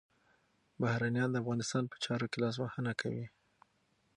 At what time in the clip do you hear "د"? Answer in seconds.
1.31-1.35